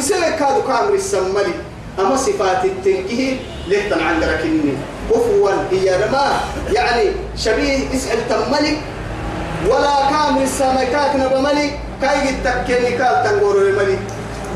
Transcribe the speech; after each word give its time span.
يسوي 0.00 0.32
كادو 0.40 0.62
كامر 0.68 0.94
السملي 0.94 1.54
أما 1.98 2.16
صفات 2.16 2.64
التنكيه 2.64 3.36
لهتن 3.68 4.00
عن 4.00 4.16
ركني. 4.24 4.72
كفوا 5.10 5.50
هي 5.70 5.98
ما 6.12 6.40
يعني 6.72 7.10
شبيه 7.36 7.78
اسأل 7.94 8.18
تملك 8.28 8.78
ولا 9.68 9.96
كامل 10.10 10.42
السمكات 10.42 11.16
نبملك 11.16 11.72
كاي 12.02 12.30
التكيني 12.30 12.90
كال 12.98 13.14
تنقور 13.24 13.56
الملك 13.56 13.98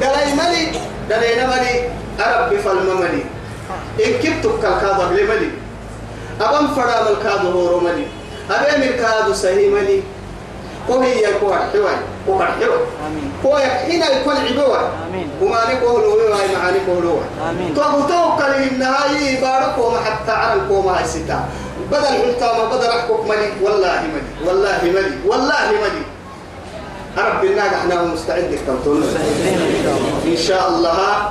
دلي 0.01 0.33
ملك 0.41 0.73
دلي 1.11 1.31
نملك 1.43 1.91
أرب 2.21 2.51
فالمملك 2.65 3.27
إن 4.05 4.13
كنت 4.23 4.45
كالكاظم 4.63 5.13
لملك 5.17 5.53
أبم 6.41 6.75
فرام 6.75 7.07
الكاظم 7.13 7.53
هو 7.53 7.81
ملك 7.81 8.07
أبم 8.51 8.83
الكاظم 8.83 9.35
سهي 9.35 9.69
ملك 9.69 10.03
وهي 10.89 11.25
يكون 11.25 11.53
حوان 11.73 11.99
وقر 12.27 12.45
حوان. 12.45 12.81
هو 13.45 13.57
هنا 13.57 14.11
يكون 14.21 14.37
عبوا 14.37 14.79
وما 15.43 15.61
نقول 15.75 16.03
له 16.03 16.37
هاي 16.37 16.57
معاني 16.57 16.79
قولوا 16.89 17.21
تو 17.77 17.83
توكل 18.09 18.55
النهاية 18.73 19.41
بارك 19.41 19.79
وما 19.79 19.99
حتى 20.01 20.33
على 20.33 20.61
القوم 20.61 20.87
هاي 20.89 21.05
ستا 21.05 21.45
بدل 21.93 22.07
حلتا 22.07 22.65
بدل 22.73 22.87
أحكم 22.87 23.29
ملي 23.29 23.49
والله 23.63 24.03
ملي 24.03 24.49
والله 24.51 24.79
ملي 24.85 25.17
والله 25.27 25.71
ملي 25.71 26.03
رب 27.19 27.45
الناس 27.45 27.73
إحنا 27.73 28.03
مستعد 28.03 28.59
كتبتون 28.67 29.03
إن 30.27 30.37
شاء 30.37 30.69
الله 30.69 31.29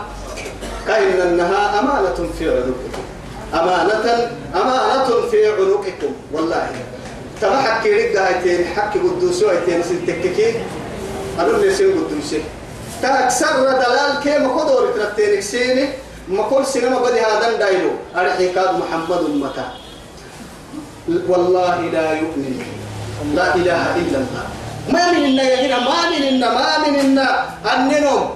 كأن 0.88 1.22
أنها 1.22 1.80
أمانة 1.80 2.30
في 2.40 2.50
عنقكم. 2.50 3.04
أمانة 3.54 4.32
أمانة 4.56 5.28
في 5.32 5.48
عنقكم. 5.52 6.14
والله 6.34 6.68
تما 7.42 7.62
حكي 7.62 7.90
رجع 7.94 8.28
هيتين 8.28 8.68
حكي 8.76 9.00
قدوسو 9.00 9.50
هيتين 9.50 9.84
سنتككي 9.84 10.54
اللي 11.40 11.74
سين 11.74 11.92
قدوسي. 11.98 12.42
تأكسر 13.02 13.56
دلال 13.64 14.20
كي 14.24 14.40
ما 14.40 14.54
قدور 14.54 14.92
ترتين 14.96 15.42
سيني 15.42 15.86
ما 16.28 16.44
كل 16.44 16.66
سينما 16.66 17.00
بدي 17.00 17.20
هذا 17.20 17.58
دايلو. 17.58 17.92
أرحي 18.16 18.54
كاد 18.54 18.80
محمد 18.80 19.22
متى 19.44 19.66
والله 21.28 21.82
لا 21.92 22.12
يؤمن. 22.14 22.64
لا 23.36 23.56
إله 23.56 23.84
إلا 23.96 24.18
الله. 24.24 24.46
ما 24.90 25.12
من 25.12 25.24
إنا 25.26 25.44
يهنا 25.44 25.80
ما 25.80 26.10
من 26.10 26.24
إنا 26.24 26.48
ما 26.54 26.78
من 26.84 26.96
إنا. 27.00 27.28
أننهم 27.74 28.30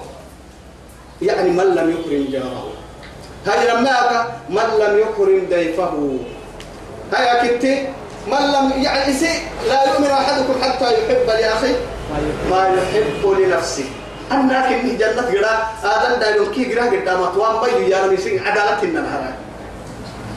يعني 1.22 1.50
من 1.50 1.68
لم 1.76 1.88
يكرم 1.96 2.26
جاره. 2.32 2.72
هاي 3.48 3.68
لما 3.68 4.28
من 4.50 4.68
لم 4.80 4.94
يكرم 5.00 5.48
ضيفه. 5.50 5.94
هاي 7.14 7.58
كتي 7.58 7.88
من 8.28 8.44
لم 8.54 8.84
يعني 8.84 9.14
لا 9.68 9.84
يؤمن 9.94 10.08
أحدكم 10.08 10.54
حتى 10.62 10.86
يحب 10.86 11.28
لأخيه. 11.28 11.76
ما 12.52 12.68
يحب 12.68 13.24
لنفسه. 13.40 13.86
أنا 14.32 14.70
كني 14.70 14.96
جنة 14.96 15.30
جرا 15.32 15.68
آدم 15.84 16.20
دايلون 16.20 16.52
كي 16.52 16.64
جرا 16.64 16.86
قدام 16.86 17.24
أتوام 17.24 17.64
بيو 17.64 17.88
يا 17.88 18.06
رمي 18.06 18.18
سين 18.18 18.48
عدالة 18.48 18.84
النهار 18.84 19.34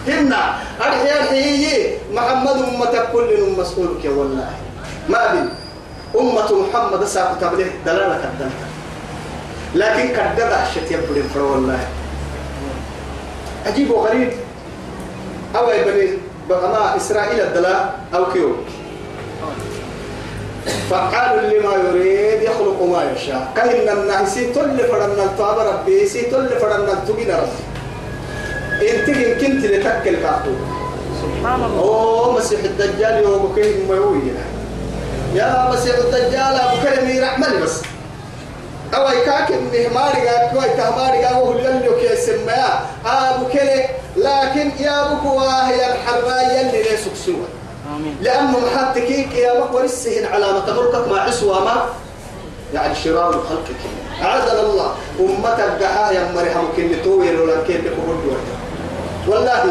هنا 0.08 0.54
أرحي 0.80 1.18
أرحي 1.18 1.66
محمد 2.12 2.56
أمة 2.56 2.94
كل 3.12 3.54
مسؤول 3.58 3.98
كي 4.02 4.08
والله. 4.08 4.50
ما 5.08 5.32
بين 5.32 5.48
أمة 6.20 6.50
محمد 6.62 7.04
ساق 7.04 7.38
تبليه 7.40 7.70
دلالة 7.86 8.20
كدنا 8.22 8.50
لكن 9.74 10.08
كدنا 10.08 10.64
شت 10.74 10.90
يبلين 10.90 11.28
فرو 11.34 11.52
والله. 11.52 11.78
عجيب 13.66 13.90
وغريب 13.90 14.32
أو 15.56 15.66
بني 15.66 16.18
بقما 16.50 16.96
إسرائيل 16.96 17.40
الدلاء 17.40 17.94
أو 18.14 18.32
كيو. 18.32 18.56
فعال 20.90 21.38
لما 21.50 21.72
يريد 21.74 22.42
يخلق 22.42 22.82
ما 22.82 23.12
يشاء. 23.12 23.52
كهن 23.56 23.88
الناس 23.98 24.34
تل 24.34 24.78
فرنا 24.90 25.24
الطاب 25.24 25.58
ربي 25.58 26.06
سي 26.06 26.22
تل 26.22 26.48
فرنا 26.60 26.92
التقين 26.92 27.30
ربي 27.30 27.62
إنت 28.90 29.06
كنت 29.40 29.64
لتكل 29.64 30.16
كاتو 30.22 30.54
سبحان 31.22 31.60
الله. 31.64 31.82
اوه 31.82 32.38
مسيح 32.38 32.60
الدجال 32.64 33.22
يوم 33.22 33.52
كيف 33.56 33.88
ما 33.88 33.96
يوي 33.96 34.20
يا 35.34 35.70
مسيح 35.72 35.96
الدجال 35.96 36.54
أبو 36.64 36.76
كلمي 36.82 37.20
رحمني 37.20 37.62
بس. 37.62 37.82
أو 38.94 39.08
يكاك 39.08 39.52
إنه 39.52 39.94
مارجا 39.94 40.50
كوي 40.52 40.68
تهمارجا 40.76 41.30
وهو 41.30 41.52
اللي 41.52 41.90
كي 42.00 42.16
سميا 42.16 42.68
أبو 43.06 43.46
كله 43.52 43.99
لكن 44.16 44.70
يا 44.80 45.12
أبو 45.12 45.38
هي 45.40 45.92
الحرباية 45.94 46.60
اللي 46.60 46.82
ليس 46.82 47.00
سوى. 47.26 47.46
لأنه 48.20 48.58
محتكيك 48.58 49.34
يا 49.34 49.60
مقور 49.60 49.84
السهن 49.84 50.26
علامة 50.32 50.80
ملكك 50.80 51.08
مع 51.08 51.20
عسوى 51.20 51.60
ما؟ 51.60 51.84
يعني 52.74 52.94
شرار 52.94 53.32
خلقك. 53.32 53.80
أعاذنا 54.22 54.60
الله. 54.60 54.94
أمتك 55.20 55.82
قحاه 55.82 56.12
يا 56.12 56.32
مريم 56.34 56.68
كن 56.76 57.02
تويل 57.04 57.40
ولا 57.40 57.56
كن 57.56 57.80
تقول 57.84 58.36
والله 59.28 59.64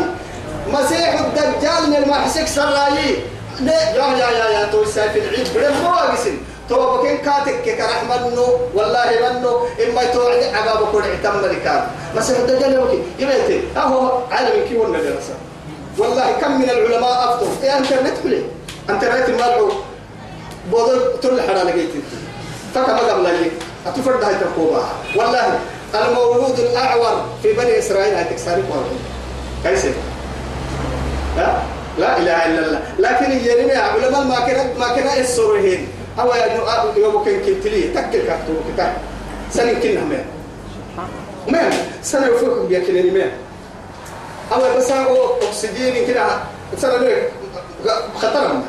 مسيح 0.67 1.19
الدجال 1.19 1.89
من 1.89 1.95
المحسك 1.95 2.47
سرايي 2.47 3.15
لا 3.59 3.89
يا 3.91 4.17
يا 4.17 4.29
يا 4.29 4.49
يا 4.59 4.65
تو 4.71 4.85
سايف 4.85 5.15
العيد. 5.15 5.47
بدل 5.55 5.73
مو 5.83 5.89
واقسم 6.69 6.97
تو 6.97 6.97
بكين 6.97 7.17
كاتك 7.17 7.63
كرحمن 7.65 8.35
نو 8.35 8.45
والله 8.73 9.09
منو 9.33 9.65
إما 9.85 10.03
توعد 10.13 10.43
عباب 10.43 10.91
كل 10.91 11.01
اعتم 11.01 11.45
ركاب 11.45 11.87
مسيح 12.15 12.37
الدجال 12.39 12.73
يوكي 12.73 13.03
يبيتي 13.19 13.61
أهو 13.77 14.11
عالم 14.31 14.65
كي 14.69 14.75
درسه 14.75 15.35
والله 15.97 16.31
كم 16.41 16.61
من 16.61 16.69
العلماء 16.69 17.29
أفضل. 17.29 17.47
يا 17.63 17.77
انترنت 17.77 18.17
بلي 18.23 18.43
انترنت 18.89 19.29
مالعو 19.29 19.71
بودل 20.71 21.19
تل 21.21 21.41
حنا 21.41 21.63
لقيت. 21.63 21.89
فكما 22.75 22.97
قبل 22.97 23.23
لي؟ 23.23 23.51
أتفرد 23.87 24.23
هاي 24.23 24.35
تقوبة 24.35 24.83
والله 25.15 25.59
المولود 25.95 26.59
الأعور 26.59 27.25
في 27.43 27.53
بني 27.53 27.79
إسرائيل 27.79 28.13
هاي 28.15 28.23
تكساري 28.23 28.63
كيف؟ 29.63 29.95
لا 31.97 32.17
إله 32.17 32.45
إلا 32.45 32.65
الله. 32.65 32.81
لكن 32.99 33.31
يرمي 33.31 33.75
علماء 33.75 34.23
ما 34.23 34.39
كنا 34.39 34.63
ما 34.79 34.87
كنا 34.95 35.21
أو 36.19 36.33
يوم 36.97 37.25
كان 37.25 37.39
كتلي 37.41 37.81
تكل 37.81 38.21
كتو 38.21 38.53
كتاب. 38.73 38.93
سنين 39.51 39.79
كنا 39.79 40.03
مين 40.03 40.25
مين 41.47 41.71
سنة 42.03 42.27
يفوق 42.27 42.65
بيكلني 42.65 43.11
مين 43.11 43.31
أو 44.53 44.77
بس 44.77 44.91
هو 44.91 45.35
أكسجين 45.41 46.07
كده. 46.07 46.25
سنة 46.77 47.11
خطر 48.15 48.61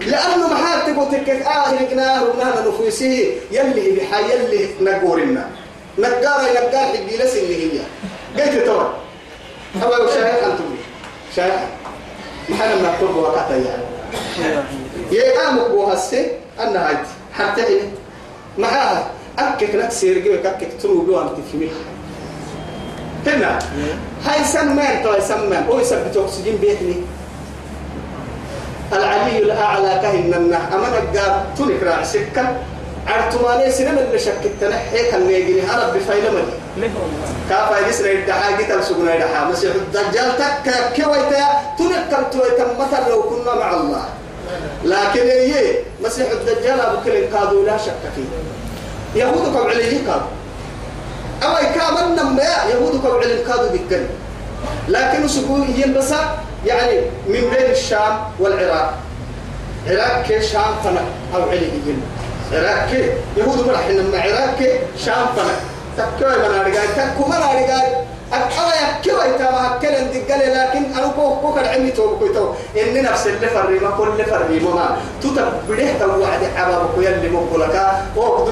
لأنه 0.00 0.48
ما 0.48 0.56
حد 0.56 0.92
تقول 0.92 1.10
تكك 1.10 1.42
آخر 1.42 1.76
كناه 1.90 2.24
ونحن 2.24 2.68
نفوسه. 2.68 3.34
يلي 3.50 3.90
بحي 3.90 4.24
يلي 4.32 4.68
نقورنا. 4.80 5.50
نقارة 5.98 6.52
نقار 6.52 6.86
حقي 6.86 7.16
لس 7.16 7.36
اللي 7.36 7.56
هي. 7.64 7.80
قلت 8.36 8.66
توا 8.66 8.82
هو 9.82 10.06
شايح 10.14 10.44
أنتم 10.44 10.64
شايح 11.36 11.68
ما 12.48 12.56
حنا 12.56 12.74
ما 12.74 12.92
نقول 13.02 13.24
وقتها 13.24 13.56
يعني. 13.56 13.82
يا 15.12 15.40
قامك 15.40 15.70
بوهسه 15.70 16.26
أنا 16.60 16.88
هاي 16.88 16.96
حتى 17.32 17.62
هنا. 17.62 17.88
معاها. 18.58 19.06
أكك 19.38 19.74
لك 19.74 19.90
سيرجي 19.90 20.34
أكك 20.34 20.68
تروبي 20.82 21.10
وأنت 21.10 21.36
في 21.52 21.68
هنا. 23.26 23.58
هاي 24.24 24.44
سمان 24.44 25.02
تو 25.04 25.20
سمان 25.20 25.64
هو 25.68 25.80
يثبت 25.80 26.16
أكسجين 26.16 26.56
بيتني. 26.56 26.96
العلي 28.92 29.38
الأعلى 29.38 30.00
كهن 30.02 30.34
النح 30.34 30.72
أما 30.72 30.88
نقار 30.88 31.46
تنك 31.58 31.82
راع 31.82 32.04
سكة. 32.04 32.56
عرتماني 33.06 33.72
سينما 33.72 34.00
اللي 34.00 34.18
شكت 34.18 34.50
تنحي 34.60 35.10
كان 35.10 35.30
يجري 35.30 35.62
هرب 35.62 35.96
بفايلة 35.96 36.30
مدي. 36.30 36.88
كافا 37.50 37.88
يسرع 37.88 38.10
الدحاء 38.10 38.52
قتل 38.52 38.84
سقنا 38.84 39.14
الدحاء 39.14 39.48
مسيح 39.50 39.74
الدجال 39.74 40.36
تك 40.38 40.72
كويتا 40.96 41.44
تنك 41.78 42.26
تويتا. 42.32 42.76
مثلا 42.78 43.08
لو 43.08 43.22
كنا 43.22 43.54
مع 43.54 43.74
الله. 43.74 44.04
لكن 44.84 45.20
هي 45.20 45.74
مسيح 46.04 46.30
الدجال 46.30 46.80
أبو 46.80 46.96
كل 47.04 47.36
قادوا 47.36 47.64
لا 47.66 47.76
شك 47.78 47.92
فيه. 48.16 49.22
يهود 49.22 49.54
كم 49.54 49.66
عليه 49.66 49.98
قادوا. 50.08 50.26
أو 51.42 51.54
كامن 51.74 52.16
نما 52.16 52.42
يهود 52.70 53.00
كم 53.02 53.16
عليه 53.16 53.46
قادوا 53.46 53.70
بالكلمة 53.70 54.08
لكن 54.88 55.28
سكون 55.28 55.74
يلبس 55.76 56.10
يعني 56.66 57.00
من 57.26 57.40
بين 57.40 57.70
الشام 57.70 58.18
والعراق. 58.40 58.94
عراق 59.88 60.22
كي 60.28 60.42
شام 60.42 60.74
فنأ 60.84 61.00
أو 61.34 61.42
عليه 61.42 61.66
يجن 61.72 62.00
عراق 62.52 62.88
كي 62.90 63.10
يهود 63.36 63.66
مرح 63.66 63.86
إنما 63.86 64.18
عراق 64.20 64.58
كي 64.58 64.78
شام 65.04 65.26
فنأ. 65.36 65.54
تكوي 65.96 66.38
من 66.38 66.54
أرجع 66.54 66.80
تكو 66.96 67.28
من 67.28 67.32
أرجع 67.36 67.82
يكوا 69.06 69.24
يتما 69.24 69.76
هكذا 69.76 70.00
دقل 70.00 70.40
لكن 70.40 70.84
أنا 70.98 71.12
كو 71.16 71.40
كو 71.40 71.54
كان 71.54 71.64
عمي 71.64 71.90
تو 71.90 72.54
إن 72.76 73.02
نفس 73.02 73.26
اللي 73.26 73.46
فري 73.46 73.78
ما 73.78 73.90
كل 73.90 74.24
فري 74.24 74.60
ما 74.60 74.96
تتبديه 75.22 75.98
توعد 75.98 76.42
عبابك 76.56 76.98
يلي 76.98 77.28
مقولك 77.28 77.86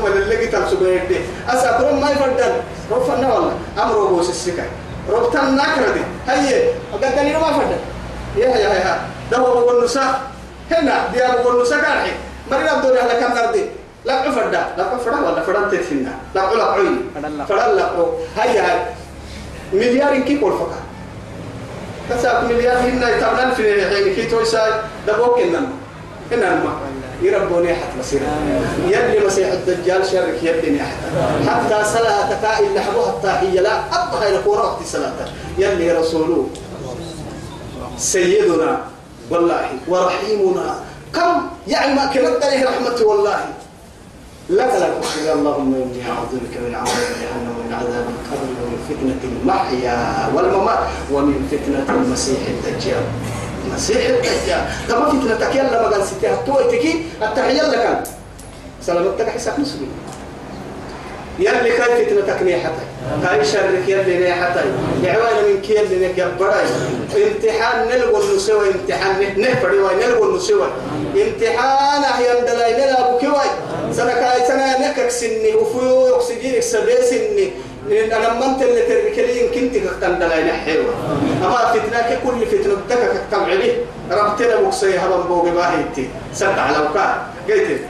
اللي 0.06 0.37
جيت 0.37 0.52
تمسك 0.52 0.76
دي 1.08 1.20
أسافرون 1.49 2.00
ما 2.00 2.11
يفردن. 2.11 2.52
رفنا 2.91 3.35
والله 3.35 3.52
أمره 3.82 4.08
بوس 4.08 4.31
السكة 4.31 4.62
ربطان 5.11 5.56
ناكرة 5.56 5.93
دي. 5.93 6.00
هي 6.29 6.69
قد 6.93 7.05
قال 7.05 7.32
ما 7.32 7.52
فرد 7.52 7.76
يا 8.37 8.49
يا 8.49 8.75
يا 8.75 9.00
ده 9.31 9.38
هو 9.38 9.61
بقول 9.61 9.85
نساء 9.85 10.20
هنا. 10.70 11.08
دي 11.12 11.26
أبو 11.26 11.43
بقول 11.43 11.62
نساء 11.62 11.79
كارحي 11.79 12.11
مرينا 12.50 12.79
بدوري 12.79 12.99
على 12.99 13.12
كم 13.20 13.35
نردي 13.35 13.64
لا 14.05 14.14
عفردا 14.14 14.67
لا 14.76 14.85
عفردا 14.85 15.31
ولا 15.31 15.43
فرنت 15.43 15.75
فينا 15.75 16.12
لا 16.35 16.43
علا 16.43 16.64
عين 16.73 17.11
فرد 17.49 17.75
لا 17.76 17.91
هيا 18.37 18.62
هاي. 18.73 18.81
مليار 19.72 20.19
كي 20.19 20.38
قول 20.40 20.52
فكا 20.52 20.81
كسا 22.11 22.40
مليار 22.43 22.76
هنا 22.76 23.17
يتعمل 23.17 23.52
في 23.52 23.88
حين 23.88 24.14
كي 24.14 24.26
تويسا 24.26 24.82
دبوك 25.06 25.38
إنما 25.40 25.69
إنما 26.32 26.72
يربوني 27.22 27.75
حتى 27.75 27.99
مسير 27.99 28.20
يلي 28.88 29.26
مسيح 29.26 29.49
الدجال 29.52 30.06
شرك 30.06 30.38
يلي 30.43 30.81
حتى 30.81 31.50
حتى 31.50 31.84
صلاتك 31.84 32.61
إلا 32.61 32.81
حبوها 32.81 33.11
التاحية 33.11 33.61
لا. 33.61 33.78
أبقى 33.93 34.28
إلى 34.28 34.37
قرى 34.37 34.56
وقت 34.58 34.82
صلاة. 34.87 35.12
يلي 35.58 35.93
رسوله. 35.93 36.49
سيدنا. 37.99 38.81
والله. 39.31 39.66
ورحيمنا. 39.88 40.75
كم 41.14 41.46
يعني 41.69 41.94
ما 41.94 42.06
كلمت 42.06 42.44
عليه 42.44 42.64
رحمته 42.64 43.06
والله. 43.06 43.38
لك 44.50 44.70
لا 44.81 45.00
تخشى 45.00 45.32
اللهم 45.32 45.75
إني 45.75 46.11
أعوذ 46.11 46.32
بك 46.43 46.55
من 46.67 46.75
عذاب 46.75 47.11
جهنم 47.23 47.55
ومن 47.58 47.75
عذاب 47.75 48.06
القبر 48.14 48.49
ومن 48.62 48.79
فتنة 48.88 49.31
المحيا 49.31 50.29
والممات 50.35 50.79
ومن 51.12 51.49
فتنة 51.50 51.97
المسيح 51.97 52.38
الدجال. 52.49 53.02
المسيح 53.67 54.08
الدجال. 54.08 54.64
كما 54.88 55.08
فتنتك 55.08 55.55
يلا 55.55 55.82
ما 55.82 55.88
قال 55.88 56.06
ستي 56.06 56.37
تويتكي 56.47 57.05
التحيه 57.23 57.62
لك. 57.62 58.02
سلامتك 58.82 59.29
حسك 59.29 59.58
مسلم 59.58 59.88
يلي 61.38 61.70
كاي 61.70 62.06
فتنتك 62.06 62.43
نيحتك. 62.43 62.87
كاي 63.23 63.44
شرك 63.44 63.88
يلي 63.88 64.19
نيحتك. 64.19 64.64
يعوان 65.05 65.44
من 65.49 65.61
كي 65.62 65.75
نيك 65.75 66.19
يبراي 66.19 66.67
امتحان 67.17 67.88
نلقوا 67.88 68.23
النسوى 68.23 68.70
امتحان 68.70 69.19
واي 69.62 69.97
نلقوا 69.97 70.26
النسوى 70.26 70.69
امتحان 71.14 72.02
أحيان 72.02 72.44
دلاي 72.44 72.73
نلا 72.73 73.17
بكواي 73.17 73.50
سنة 73.92 74.12
كاي 74.14 74.46
سنة 74.48 74.88
نكك 74.88 75.08
سني 75.10 75.54
وفيو 75.54 76.06
يقصدين 76.06 76.60
سبي 76.60 76.96
سني 77.10 77.50
أنا 78.16 78.32
ما 78.34 78.46
أنت 78.46 78.62
اللي 78.62 78.82
تركلين 78.82 79.46
كنت 79.54 79.75
كتن 79.76 80.19
دلاي 80.19 80.44
نحيوة 80.44 80.94
أما 81.44 81.72
فتنة 81.75 82.19
كل 82.25 82.46
فتنة 82.46 82.75
تك 82.90 83.10
كتم 83.28 83.42
عليه 83.44 83.75
ربتنا 84.10 84.56
بقصي 84.60 84.98
هبن 84.98 85.22
بوغ 85.28 85.48
باهيتي. 85.50 86.08
سد 86.34 86.58
على 86.58 86.78
وكا 86.87 87.26
قلت 87.48 87.81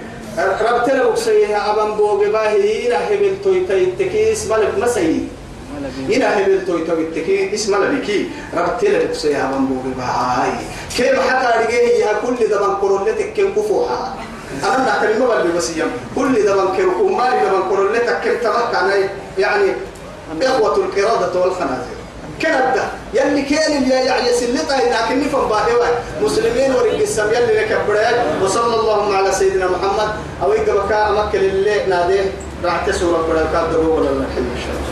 ربتنا 0.70 1.02
بقصيها 1.04 1.72
أبن 1.72 1.90
بوغ 1.96 2.28
باهي 2.28 2.86
إلى 2.86 2.94
هبل 2.94 3.34
تويتي 3.44 3.86
تكيس 3.98 4.46
ملك 4.50 4.72
مسيي 4.78 5.20
إلى 6.08 6.24
هبل 6.24 6.66
تويتي 6.66 7.20
تكيس 7.20 7.54
اسم 7.54 7.84
لبكي 7.84 8.26
ربتنا 8.56 8.98
بقصيها 8.98 9.50
أبن 9.50 9.64
بوغ 9.66 9.82
باهي 9.98 10.52
كيف 10.96 11.20
حتى 11.30 11.48
رجيه 11.64 12.06
كل 12.26 12.46
دبن 12.48 12.74
قرولتك 12.82 13.32
كم 13.36 13.50
كفوها 13.56 13.89
أنا 14.64 14.84
نعتبر 14.84 15.26
ما 15.26 15.42
بدي 15.42 15.52
بس 15.52 15.76
يوم 15.76 15.90
كل 16.16 16.34
دبن 16.42 16.76
كم 16.76 17.00
ومالي 17.00 17.40
دبن 17.40 17.62
قرولتك 17.62 18.20
كم 18.24 18.38
تمكن 18.38 19.08
يعني 19.38 19.72
إخوة 20.42 20.76
القرادة 20.76 21.40
والخنازير. 21.40 22.00
كندا 22.42 22.88
يلي 23.14 23.42
كان 23.42 23.82
اللي 23.82 23.94
يعني 23.94 24.32
سلطة 24.32 24.76
لكن 24.76 25.20
نفهم 25.20 25.48
باهوا 25.48 25.86
مسلمين 26.22 26.74
ورجال 26.74 27.02
السم 27.02 27.28
يلي 27.28 27.64
نكبرين 27.64 28.42
وصلى 28.42 28.74
الله 28.80 29.16
على 29.16 29.32
سيدنا 29.32 29.66
محمد. 29.66 30.08
أو 30.42 30.52
يقبل 30.52 30.88
كا 30.88 31.08
أمكن 31.08 31.38
اللي 31.38 31.86
نادين. 31.86 32.32
راح 32.64 32.84
ربنا 32.88 33.52
كاد 33.52 33.74
ولا 33.74 34.10
لا 34.10 34.24
حل 34.34 34.89